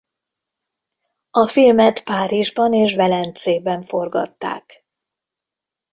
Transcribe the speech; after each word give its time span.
A 1.31 1.47
filmet 1.47 2.03
Párizsban 2.03 2.73
és 2.73 2.95
Velencében 2.95 3.81
forgatták. 3.81 4.85